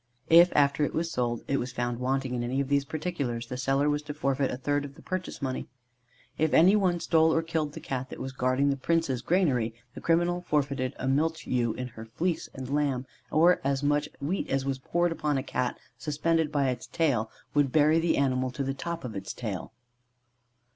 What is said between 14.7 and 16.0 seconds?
poured upon a Cat